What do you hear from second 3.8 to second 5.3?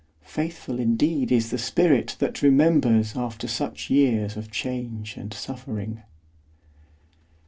years of change